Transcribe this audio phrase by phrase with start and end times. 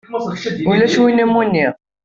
[0.69, 1.73] Ulac win i wumi nniɣ.